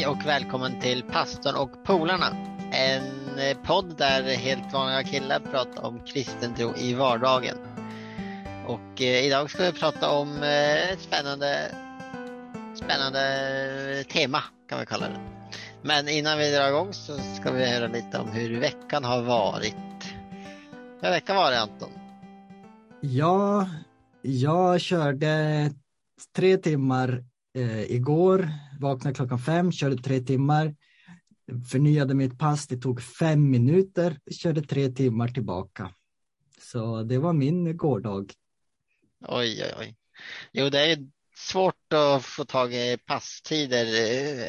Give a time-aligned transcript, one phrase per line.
[0.00, 2.36] Hej och välkommen till Pastorn och polarna.
[2.72, 7.56] En eh, podd där helt vanliga killar pratar om kristen tro i vardagen.
[8.66, 11.74] Och eh, idag ska vi prata om eh, ett spännande,
[12.74, 15.20] spännande tema kan vi kalla det.
[15.82, 19.74] Men innan vi drar igång så ska vi höra lite om hur veckan har varit.
[21.00, 21.90] Hur har veckan varit Anton?
[23.00, 23.68] Ja,
[24.22, 25.70] jag körde
[26.36, 27.24] tre timmar
[27.56, 28.50] eh, igår,
[28.80, 30.74] vaknade klockan fem, körde tre timmar,
[31.70, 35.94] förnyade mitt pass, det tog fem minuter, körde tre timmar tillbaka.
[36.60, 38.32] Så det var min gårdag.
[39.28, 39.96] Oj, oj, oj.
[40.52, 40.98] Jo, det är
[41.36, 43.86] svårt att få tag i passtider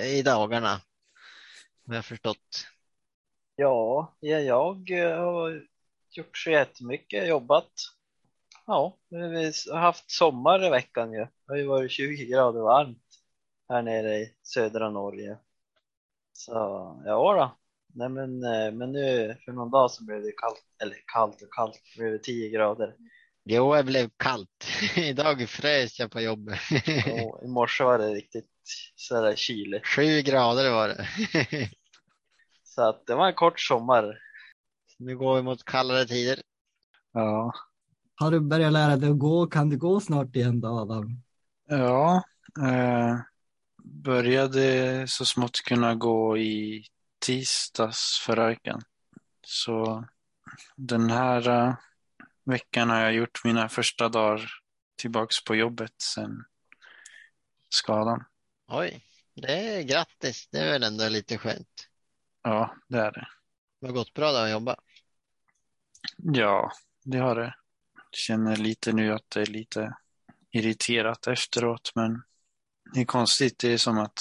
[0.05, 0.81] i dagarna.
[1.87, 2.67] Har jag förstått.
[3.55, 5.63] Ja, ja, jag eh, har
[6.11, 7.71] gjort så jättemycket, jobbat.
[8.65, 11.19] Ja, vi har haft sommar i veckan ju.
[11.19, 13.10] Det har ju varit 20 grader varmt
[13.71, 15.37] här nere i södra Norge.
[16.33, 16.51] Så
[17.05, 17.57] ja då.
[17.93, 21.53] Nej men, eh, men nu för någon dag så blev det kallt, eller kallt och
[21.53, 22.95] kallt, det blev 10 grader.
[23.43, 24.67] Jo, det blev kallt.
[24.95, 26.59] Idag frös jag på jobbet.
[27.43, 28.49] I morse var det riktigt
[28.95, 29.87] sådär kyligt.
[29.87, 31.07] Sju grader var det.
[32.63, 34.17] Så att det var en kort sommar.
[34.99, 36.39] Nu går vi mot kallare tider.
[37.13, 37.53] Ja,
[38.15, 39.47] Har du börjat lära dig att gå?
[39.47, 41.23] Kan du gå snart igen då Adam?
[41.67, 42.23] ja
[42.61, 43.19] eh,
[43.83, 46.85] började så smått kunna gå i
[47.19, 48.81] tisdags förra veckan.
[49.41, 50.05] Så
[50.75, 51.75] den här eh,
[52.43, 54.51] veckan har jag gjort mina första dagar
[54.95, 56.43] tillbaks på jobbet sen
[57.69, 58.23] skadan.
[58.67, 60.47] Oj, det är grattis.
[60.51, 61.87] Det är väl ändå lite skönt.
[62.43, 63.27] Ja, det är det.
[63.81, 64.75] Det har gått bra där att jobba.
[66.17, 66.71] Ja,
[67.03, 67.55] det har det.
[68.11, 69.93] Känner lite nu att det är lite
[70.51, 72.23] irriterat efteråt, men
[72.93, 73.59] det är konstigt.
[73.59, 74.19] Det är som att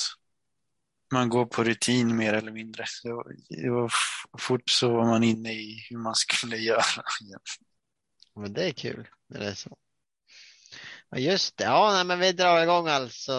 [1.13, 2.85] man går på rutin mer eller mindre.
[3.03, 3.93] Det var, det var
[4.39, 7.03] fort så var man inne i hur man skulle göra.
[8.35, 9.77] Men det är kul när det är så.
[11.17, 11.65] Just det.
[11.65, 13.33] Ja, nej, men vi drar igång alltså.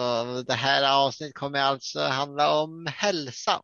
[0.46, 3.62] Det här avsnittet kommer alltså handla om hälsa.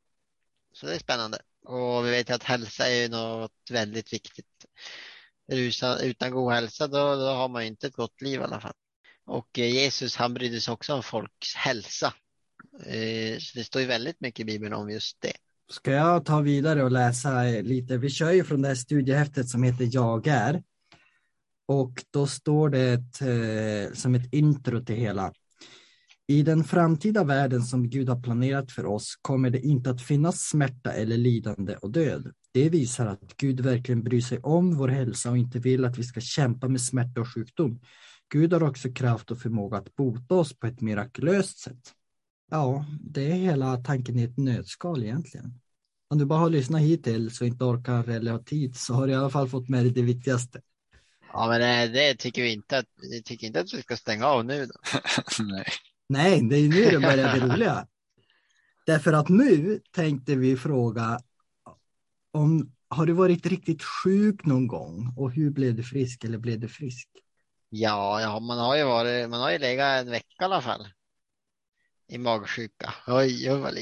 [0.72, 1.38] Så det är spännande.
[1.64, 4.66] Och vi vet ju att hälsa är ju något väldigt viktigt.
[5.52, 8.60] Utan, utan god hälsa då, då har man ju inte ett gott liv i alla
[8.60, 8.74] fall.
[9.28, 12.14] Och eh, Jesus han brydde sig också om folks hälsa.
[12.86, 15.32] Eh, så det står ju väldigt mycket i Bibeln om just det.
[15.70, 17.98] Ska jag ta vidare och läsa eh, lite?
[17.98, 20.62] Vi kör ju från det här studiehäftet som heter Jag är.
[21.66, 25.32] Och då står det ett, som ett intro till hela.
[26.26, 30.40] I den framtida världen som Gud har planerat för oss kommer det inte att finnas
[30.40, 32.32] smärta eller lidande och död.
[32.52, 36.02] Det visar att Gud verkligen bryr sig om vår hälsa och inte vill att vi
[36.02, 37.80] ska kämpa med smärta och sjukdom.
[38.28, 41.94] Gud har också kraft och förmåga att bota oss på ett mirakulöst sätt.
[42.50, 45.60] Ja, det är hela tanken i ett nötskal egentligen.
[46.10, 49.12] Om du bara har lyssnat hittills och inte orkar eller har tid så har du
[49.12, 50.60] i alla fall fått med dig det viktigaste.
[51.32, 54.26] Ja, men det, det tycker vi inte att, vi tycker inte att vi ska stänga
[54.26, 54.74] av nu då.
[55.44, 55.64] Nej.
[56.08, 57.86] Nej, det är nu det börjar bli roliga.
[58.86, 61.20] Därför att nu tänkte vi fråga
[62.32, 66.60] om har du varit riktigt sjuk någon gång och hur blev du frisk eller blev
[66.60, 67.08] du frisk?
[67.68, 70.88] Ja, ja, man har ju varit, man har ju legat en vecka i alla fall.
[72.08, 72.94] I magsjuka.
[73.06, 73.74] Oj, vad.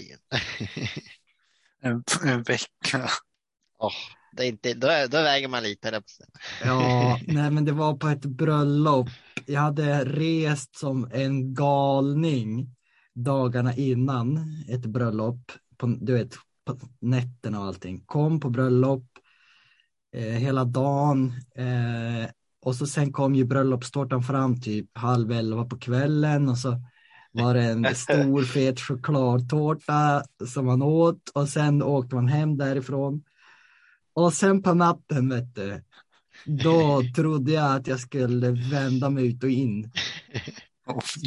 [1.83, 3.09] En, en vecka.
[3.79, 3.93] Åh,
[4.33, 6.03] det är inte, då, då väger man lite.
[6.65, 9.09] Ja, nej men det var på ett bröllop.
[9.47, 12.77] Jag hade rest som en galning
[13.15, 15.53] dagarna innan ett bröllop.
[15.77, 18.05] På, du vet, på nätterna och allting.
[18.07, 19.07] Kom på bröllop
[20.13, 21.33] eh, hela dagen.
[21.55, 22.31] Eh,
[22.67, 26.81] och så sen kom ju bröllopstårtan fram typ halv elva på kvällen och så
[27.33, 33.23] var det en stor fet chokladtårta som man åt och sen åkte man hem därifrån.
[34.15, 35.83] Och sen på natten vet du,
[36.47, 39.91] då trodde jag att jag skulle vända mig ut och in.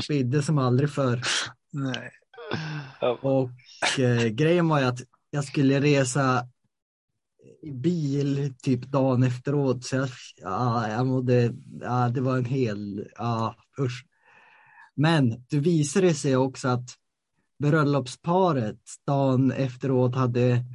[0.04, 1.22] Spidde som aldrig förr.
[1.72, 2.12] nej.
[3.22, 6.48] Och eh, grejen var ju att jag skulle resa
[7.64, 9.86] bil typ dagen efteråt.
[9.86, 10.10] Så jag,
[10.42, 14.06] ja, jag mådde, ja, det var en hel, ja usch.
[14.96, 16.90] Men det visade sig också att
[17.60, 20.66] bröllopsparet dagen efteråt hade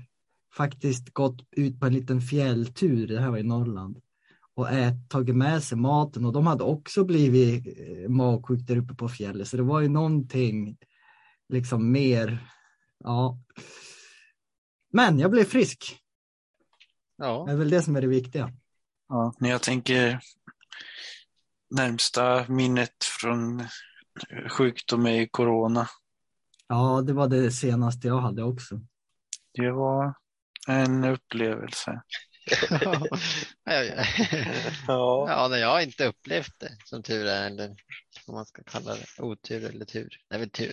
[0.57, 4.01] faktiskt gått ut på en liten fjälltur, det här var i Norrland,
[4.55, 8.95] och ät, tagit med sig maten och de hade också blivit eh, magsjuka där uppe
[8.95, 9.49] på fjället.
[9.49, 10.77] Så det var ju någonting
[11.49, 12.49] liksom mer,
[13.05, 13.39] ja.
[14.93, 16.04] Men jag blev frisk,
[17.17, 18.53] Ja, det är väl det som är det viktiga.
[19.09, 20.21] Ja, när jag tänker
[21.71, 23.65] närmsta minnet från
[24.51, 25.89] sjukdom är corona.
[26.69, 28.81] Ja, det var det senaste jag hade också.
[29.53, 30.15] Det var
[30.69, 32.03] en upplevelse.
[33.65, 33.83] ja,
[34.87, 35.49] ja.
[35.51, 37.77] Nej, jag har inte upplevt det som tur är, eller
[38.27, 39.23] vad man ska kalla det.
[39.23, 40.17] Otur eller tur.
[40.29, 40.73] Det är väl tur.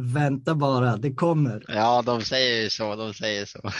[0.00, 1.64] Vänta bara, det kommer.
[1.68, 2.96] Ja, de säger ju så.
[2.96, 3.58] De säger så.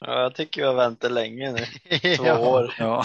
[0.00, 1.58] ja jag tycker vi har väntat länge nu.
[2.16, 2.38] Två Ja.
[2.38, 2.74] år.
[2.78, 3.04] Ja,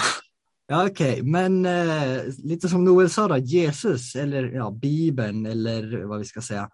[0.67, 6.19] Ja, Okej, men eh, lite som Noel sa då, Jesus eller ja, Bibeln eller vad
[6.19, 6.69] vi ska säga.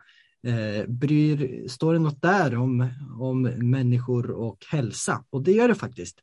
[0.48, 2.88] Eh, bryr, står det något där om,
[3.20, 3.42] om
[3.72, 5.24] människor och hälsa?
[5.30, 6.20] Och det gör det faktiskt.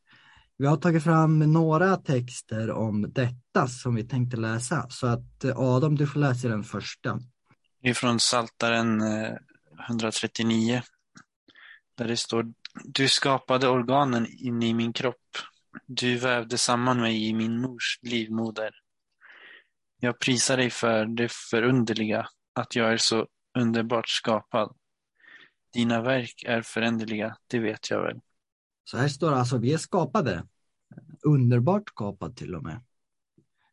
[0.59, 4.87] Vi har tagit fram några texter om detta som vi tänkte läsa.
[4.91, 7.21] Så att eh, Adam, du får läsa den första
[7.83, 9.03] det är från Psaltaren
[9.89, 10.75] 139.
[10.75, 10.83] Eh,
[11.95, 12.53] Där det står
[12.85, 15.39] Du skapade organen inne i min kropp.
[15.87, 18.75] Du vävde samman mig i min mors livmoder.
[20.01, 23.27] Jag prisar dig för det förunderliga, att jag är så
[23.59, 24.77] underbart skapad.
[25.73, 28.21] Dina verk är föränderliga, det vet jag väl.
[28.85, 30.47] Så här står det alltså, vi är skapade.
[31.23, 32.81] Underbart skapad till och med.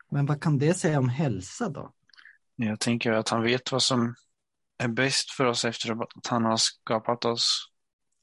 [0.10, 1.94] Men vad kan det säga om hälsa då?
[2.62, 4.16] Jag tänker att han vet vad som
[4.78, 7.70] är bäst för oss efter att han har skapat oss.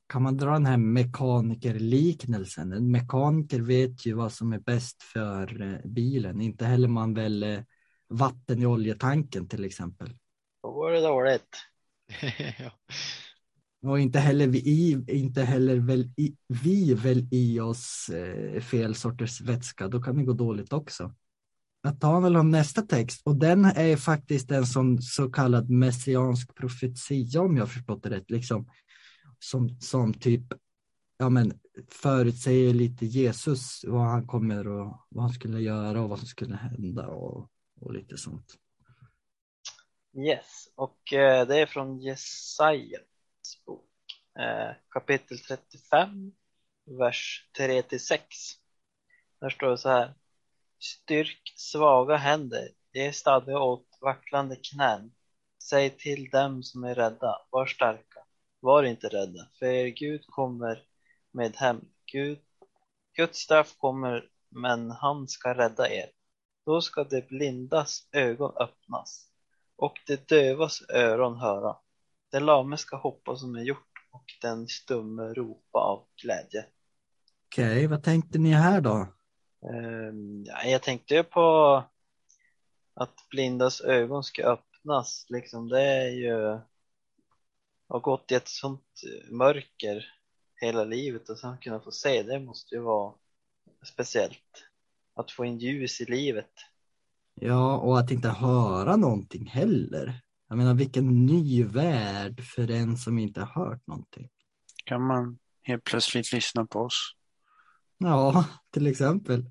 [0.09, 2.73] Kan man dra den här mekanikerliknelsen?
[2.73, 6.41] En mekaniker vet ju vad som är bäst för eh, bilen.
[6.41, 7.61] Inte heller man väl eh,
[8.09, 10.09] vatten i oljetanken till exempel.
[10.63, 11.57] Då var det dåligt.
[12.59, 12.71] ja.
[13.91, 19.41] Och inte heller vi, inte heller väl i, vi väl i oss eh, fel sorters
[19.41, 19.89] vätska.
[19.89, 21.15] Då kan det gå dåligt också.
[21.87, 27.41] Jag tar väl nästa text och den är faktiskt en sån så kallad messiansk profetia
[27.41, 28.31] om jag förstått det rätt.
[28.31, 28.71] Liksom,
[29.39, 30.43] som, som typ
[31.19, 36.19] ja, men, förutsäger lite Jesus, vad han kommer och vad han skulle göra och vad
[36.19, 37.51] som skulle hända och,
[37.81, 38.55] och lite sånt.
[40.17, 43.01] Yes, och eh, det är från Jesajas
[43.67, 43.91] bok,
[44.39, 46.33] eh, kapitel 35,
[46.85, 48.19] vers 3-6.
[49.41, 50.15] Där står det så här.
[50.87, 55.13] Styrk svaga händer, ge stadga åt vacklande knän.
[55.63, 58.21] Säg till dem som är rädda, var starka,
[58.61, 60.83] var inte rädda, för er Gud kommer
[61.33, 61.81] med hem.
[62.13, 62.39] Gud,
[63.17, 66.11] Guds straff kommer, men han ska rädda er.
[66.67, 69.27] Då ska de blindas ögon öppnas
[69.77, 71.77] och de dövas öron höra.
[72.31, 76.65] Det lame ska hoppa som är gjort och den stumme ropa av glädje.
[77.47, 79.16] Okej, vad tänkte ni här då?
[79.63, 81.85] Ehm, ja, jag tänkte ju på
[82.95, 85.27] att blindas ögon ska öppnas.
[85.29, 86.61] Liksom, det är ju
[87.89, 90.07] har gått i ett sånt mörker
[90.61, 93.15] hela livet och sen kunna få se det måste ju vara
[93.85, 94.65] speciellt.
[95.15, 96.51] Att få in ljus i livet.
[97.35, 100.21] Ja, och att inte höra någonting heller.
[100.49, 104.29] Jag menar, vilken ny värld för en som inte har hört någonting.
[104.85, 107.13] Kan man helt plötsligt lyssna på oss?
[107.99, 109.45] Ja, till exempel.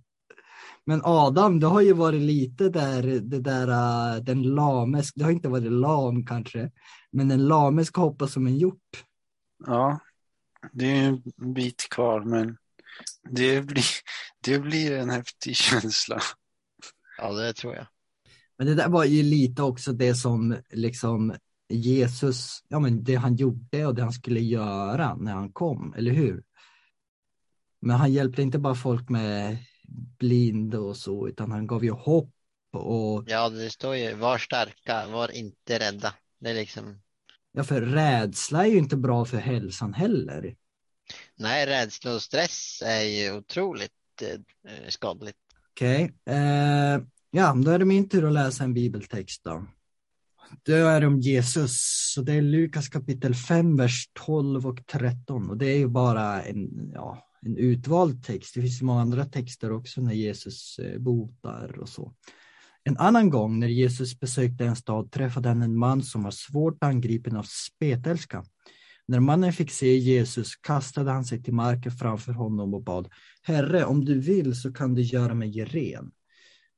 [0.86, 3.68] Men Adam, du har ju varit lite där, det där,
[4.16, 6.72] äh, den lames, det har inte varit lam kanske,
[7.12, 9.04] men den lame ska hoppa som en hjort.
[9.66, 10.00] Ja,
[10.72, 12.58] det är en bit kvar men
[13.30, 13.86] det blir,
[14.42, 16.20] det blir en häftig känsla.
[17.18, 17.88] ja, det tror jag.
[18.58, 21.34] Men det där var ju lite också det som liksom
[21.70, 26.12] Jesus, ja men det han gjorde och det han skulle göra när han kom, eller
[26.12, 26.44] hur?
[27.86, 29.58] Men han hjälpte inte bara folk med
[30.20, 32.32] blind och så, utan han gav ju hopp
[32.72, 36.14] och Ja, det står ju var starka, var inte rädda.
[36.40, 37.02] Det är liksom,
[37.52, 40.56] ja, för rädsla är ju inte bra för hälsan heller.
[41.36, 45.38] nej, rädsla och stress är ju otroligt eh, skadligt.
[45.72, 47.02] Okej, eh,
[47.32, 49.66] ja, då är det min tur att läsa en bibeltext då.
[50.64, 51.72] Det är om Jesus,
[52.14, 55.50] så det är Lukas kapitel 5, vers 12 och 13.
[55.50, 58.56] Och det är ju bara en, ja, en utvald text.
[58.56, 62.14] Det finns många andra texter också när Jesus eh, botar och så.
[62.84, 66.84] En annan gång när Jesus besökte en stad träffade han en man som var svårt
[66.84, 68.46] angripen av spetälska.
[69.08, 73.08] När mannen fick se Jesus kastade han sig till marken framför honom och bad
[73.42, 76.12] Herre, om du vill så kan du göra mig ren.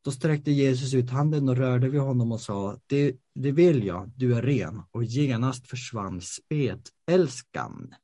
[0.07, 4.11] Då sträckte Jesus ut handen och rörde vid honom och sa, det, det vill jag,
[4.15, 4.83] du är ren.
[4.91, 7.95] Och genast försvann spetälskan.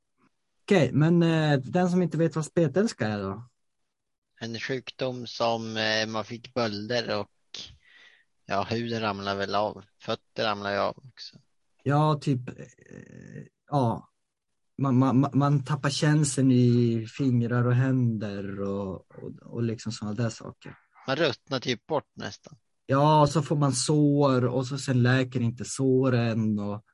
[0.64, 3.50] Okej, men eh, den som inte vet vad spetälska är då?
[4.40, 7.30] En sjukdom som eh, man fick bölder och
[8.46, 9.84] ja, huden ramlar väl av.
[10.02, 11.38] Fötter ramlar ju av också.
[11.84, 12.66] Ja, typ, eh,
[13.70, 14.10] ja,
[14.78, 20.30] man, man, man tappar känseln i fingrar och händer och, och, och liksom sådana där
[20.30, 20.78] saker.
[21.08, 22.58] Man ruttnar typ bort nästan.
[22.86, 26.86] Ja, och så får man sår och så sen läker inte såren och,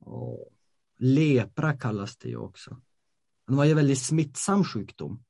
[0.00, 0.48] Och
[0.98, 2.80] lepra kallas det ju också.
[3.46, 5.22] Det var ju en väldigt smittsam sjukdom.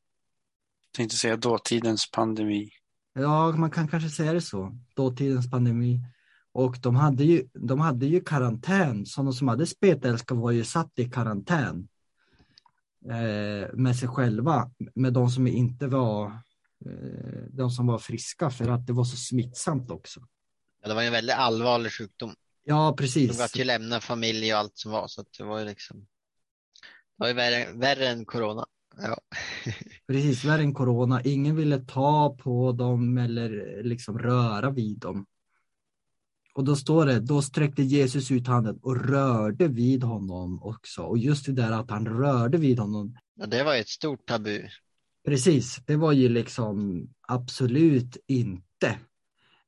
[0.97, 2.71] Tänkte säga dåtidens pandemi.
[3.13, 4.79] Ja, man kan kanske säga det så.
[4.95, 6.01] Dåtidens pandemi.
[6.53, 9.07] Och de hade ju, de hade ju karantän.
[9.07, 11.89] Sådana som hade spetälska var ju satt i karantän.
[13.05, 14.71] Eh, med sig själva.
[14.95, 16.33] Med de som inte var
[17.51, 20.21] de som var friska för att det var så smittsamt också.
[20.83, 22.35] Ja, det var en väldigt allvarlig sjukdom.
[22.65, 23.39] Ja, De precis.
[23.39, 26.01] gav ju lämna familj och allt som var, så att det var ju liksom.
[26.01, 26.07] Det
[27.17, 28.67] var ju värre, värre än corona.
[28.99, 29.21] Ja.
[30.07, 31.23] Precis, värre än corona.
[31.23, 35.27] Ingen ville ta på dem eller liksom röra vid dem.
[36.55, 41.03] Och då står det, då sträckte Jesus ut handen och rörde vid honom också.
[41.03, 43.17] Och just det där att han rörde vid honom.
[43.35, 44.69] ja, det var ett stort tabu.
[45.27, 48.99] Precis, det var ju liksom absolut inte.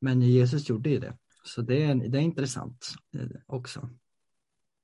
[0.00, 1.18] Men Jesus gjorde ju det.
[1.44, 3.90] Så det är, det är intressant eh, också.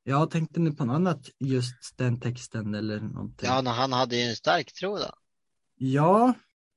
[0.03, 3.49] Jag tänkte nu på något annat, just den texten eller någonting.
[3.49, 5.11] Ja, han hade ju en stark tro då.
[5.75, 6.35] Ja,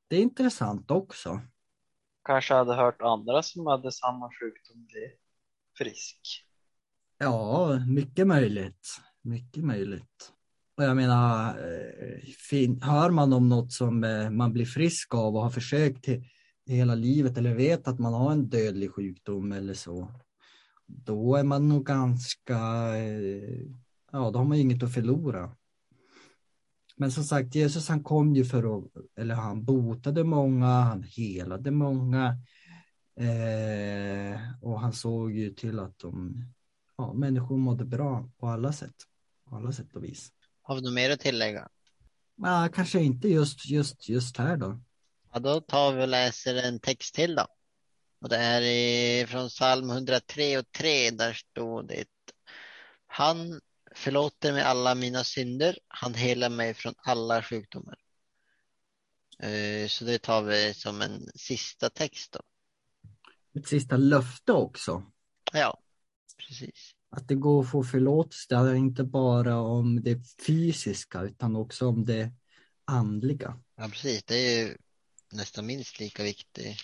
[0.08, 1.42] det är intressant också.
[2.24, 5.12] Kanske hade hört andra som hade samma sjukdom bli
[5.78, 6.46] frisk.
[7.18, 8.98] Ja, mycket möjligt.
[9.22, 10.34] Mycket möjligt.
[10.78, 12.20] Och jag menar, eh,
[12.50, 16.06] fin- hör man om något som eh, man blir frisk av och har försökt
[16.66, 20.12] hela livet eller vet att man har en dödlig sjukdom eller så,
[20.86, 22.58] då är man nog ganska,
[22.98, 23.62] eh,
[24.12, 25.56] ja, då har man ju inget att förlora.
[26.96, 31.72] Men som sagt, Jesus han kom ju för att, eller han botade många, han helade
[31.72, 32.38] många.
[33.20, 36.44] Eh, och han såg ju till att de,
[36.98, 38.96] ja, människor mådde bra på alla sätt.
[39.50, 40.32] På alla sätt och vis.
[40.68, 41.68] Har vi något mer att tillägga?
[42.36, 44.80] Ja, kanske inte just, just, just här då.
[45.34, 47.48] Ja, då tar vi och läser en text till då.
[48.22, 51.12] Och det är i, från psalm 103 och 3.
[51.12, 52.06] Där står det.
[53.08, 53.62] Han
[53.96, 55.80] förlåter mig alla mina synder.
[55.88, 58.00] Han helar mig från alla sjukdomar.
[59.40, 62.42] Eh, Så det tar vi som en sista text då.
[63.60, 65.04] Ett sista löfte också.
[65.54, 65.82] Ja,
[66.38, 66.94] precis.
[67.10, 68.46] Att det går att få förlåtelse.
[68.50, 72.32] Det handlar inte bara om det fysiska utan också om det
[72.86, 73.60] andliga.
[73.76, 74.24] Ja, precis.
[74.24, 74.78] Det är ju
[75.34, 76.78] nästan minst lika viktig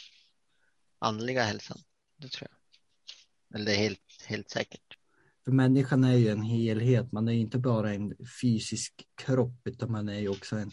[0.99, 1.77] andliga hälsan.
[2.17, 3.55] Det tror jag.
[3.55, 4.97] Eller det är helt, helt säkert.
[5.45, 7.11] För människan är ju en helhet.
[7.11, 10.71] Man är inte bara en fysisk kropp utan man är ju också en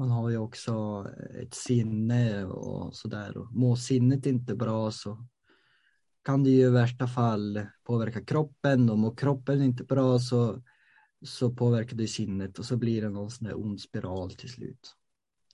[0.00, 1.06] man har ju också
[1.42, 3.34] ett sinne och sådär.
[3.50, 5.26] Mår sinnet inte bra så
[6.22, 10.62] kan det ju i värsta fall påverka kroppen och mår kroppen inte bra så,
[11.24, 14.94] så påverkar det sinnet och så blir det någon sån där ond spiral till slut.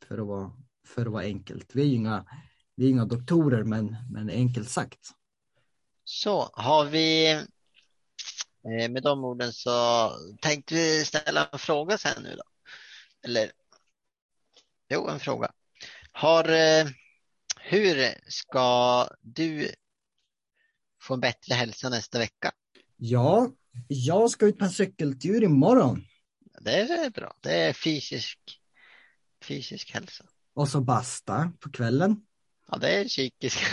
[0.09, 0.53] För att vara,
[0.87, 1.75] för att vara enkelt.
[1.75, 2.27] Vi är ju inga,
[2.75, 5.11] vi är inga doktorer men, men enkelt sagt.
[6.05, 12.37] Så har vi eh, med de orden så tänkte vi ställa en fråga sen nu
[12.37, 12.43] då.
[13.29, 13.53] Eller
[14.89, 15.53] jo, en fråga.
[16.13, 16.87] Har, eh,
[17.61, 19.71] hur ska du
[21.07, 22.53] få en bättre hälsa nästa vecka?
[22.97, 23.51] Ja,
[23.89, 26.05] jag ska ut på en cykeltur imorgon
[26.61, 27.35] Det är bra.
[27.41, 28.39] Det är fysisk,
[29.45, 30.25] fysisk hälsa.
[30.55, 32.17] och så basta på kvällen.
[32.71, 33.59] Ja, det är psykisk,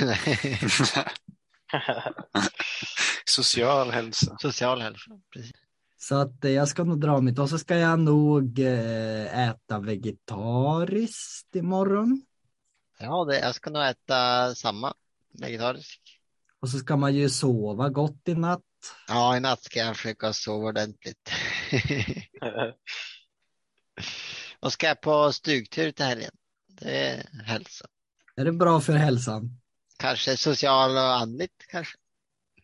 [3.26, 4.38] Social hälsa.
[4.42, 5.12] social hälsa.
[5.34, 5.52] Precis.
[5.98, 9.80] Så att eh, jag ska nog dra mitt och så ska jag nog eh, äta
[9.80, 12.22] vegetariskt imorgon.
[13.00, 14.94] Ja, det, jag ska nog äta samma
[15.40, 16.02] vegetarisk.
[16.64, 18.62] Och så ska man ju sova gott i natt.
[19.08, 21.32] Ja, i natt ska jag försöka sova ordentligt.
[24.60, 26.32] Och ska jag på stugtur till helgen.
[26.68, 27.86] Det är hälsa.
[28.36, 29.62] Är det bra för hälsan?
[29.98, 31.98] Kanske social och andligt kanske.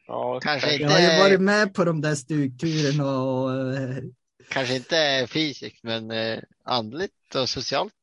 [0.08, 4.04] ja, Kanske Jag har ju inte, varit med på de där stugturerna och eh,
[4.50, 7.94] kanske inte fysiskt men eh, andligt och socialt.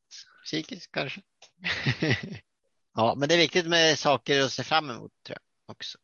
[0.44, 1.20] Psykiskt kanske.
[2.98, 5.98] Ja, men det är viktigt med saker att se fram emot tror jag också.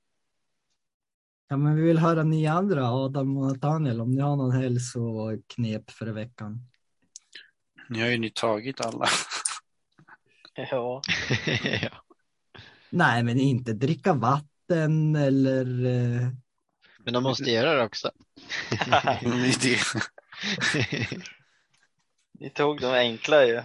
[1.48, 5.90] ja, men vi vill höra ni andra, Adam och Nathaniel, om ni har någon hälsoknep
[5.90, 6.68] för veckan.
[7.88, 9.06] Ni har ju ni tagit alla.
[10.54, 11.02] ja.
[11.82, 12.04] ja.
[12.90, 16.28] Nej, men inte dricka vatten eller eh,
[16.98, 18.10] Men de måste göra det också.
[19.62, 19.78] Det.
[22.32, 23.62] Ni tog de enkla ju.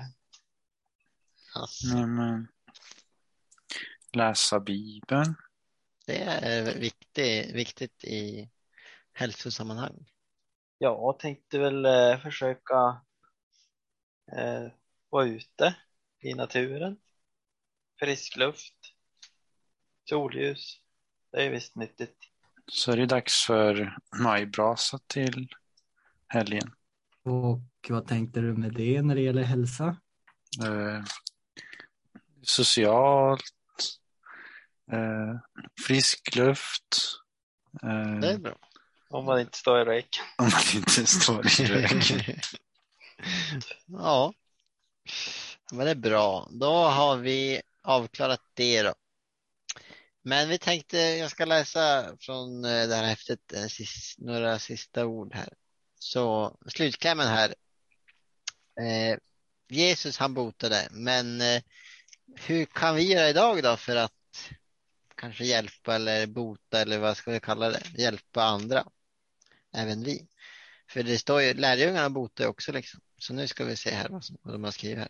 [1.56, 2.48] Alltså, Nej, men.
[4.13, 5.36] Läsa Bibeln.
[6.07, 8.49] Det är viktigt, viktigt i
[9.13, 10.05] hälsosammanhang.
[10.77, 13.01] Jag tänkte väl eh, försöka
[14.37, 14.71] eh,
[15.09, 15.75] vara ute
[16.19, 16.97] i naturen.
[17.99, 18.75] Frisk luft.
[20.09, 20.81] Solljus.
[21.31, 22.17] Det är visst nyttigt.
[22.71, 25.47] så är det dags för majbrasa till
[26.27, 26.71] helgen.
[27.23, 27.59] Och
[27.89, 29.97] vad tänkte du med det när det gäller hälsa?
[30.65, 31.03] Eh,
[32.41, 33.43] socialt,
[34.91, 35.36] eh,
[35.88, 36.98] frisk luft.
[37.84, 38.56] Eh, Det är bra.
[39.10, 40.20] Om man inte står i rök.
[40.38, 42.12] om man inte står i rök.
[43.88, 44.34] ja,
[45.72, 46.48] men det är bra.
[46.51, 48.94] Då har vi avklarat det då.
[50.22, 53.65] Men vi tänkte, jag ska läsa från eh, det här häftet eh,
[54.17, 55.50] några sista ord här.
[56.00, 57.56] Så slutklämmen här.
[58.79, 59.17] Eh,
[59.70, 61.62] Jesus han botade, men eh,
[62.36, 64.13] hur kan vi göra idag då för att
[65.17, 67.83] kanske hjälpa eller bota eller vad ska vi kalla det?
[67.97, 68.88] Hjälpa andra.
[69.74, 70.27] Även vi.
[70.89, 73.01] För det står ju, lärjungarna botar ju också liksom.
[73.17, 75.09] Så nu ska vi se här vad, som, vad de har skrivit här.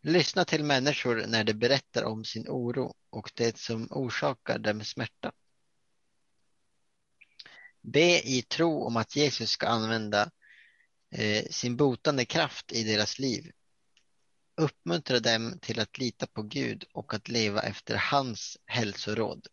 [0.00, 5.32] Lyssna till människor när de berättar om sin oro och det som orsakar dem smärta.
[7.80, 10.30] Be i tro om att Jesus ska använda
[11.10, 13.52] eh, sin botande kraft i deras liv.
[14.56, 19.46] Uppmuntra dem till att lita på Gud och att leva efter hans hälsoråd.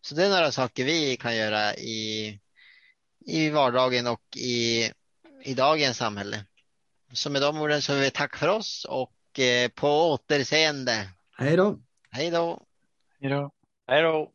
[0.00, 2.38] Så det är några saker vi kan göra i,
[3.26, 4.90] i vardagen och i,
[5.44, 6.44] i dagens samhälle.
[7.12, 11.08] Så med de orden så vill vi tack för oss och eh, på återseende.
[11.38, 11.78] Hej då!
[12.10, 12.62] Hej då!
[13.20, 13.50] Hej då.
[13.86, 14.32] Hej då!